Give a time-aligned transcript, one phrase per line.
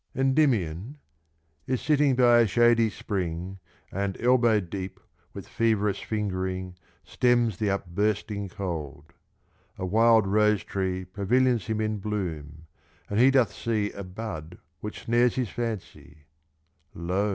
[0.15, 0.95] End}mion—
[1.67, 3.59] is sitting by a shady spring,
[3.91, 4.99] And elbow deep
[5.31, 9.13] with feverous fingering Stems the upbursting cold:
[9.77, 12.65] a wild rose tree Pavilions him in bloom,
[13.11, 16.25] and he doth see A bud which snares his fancy:
[16.95, 17.29] lo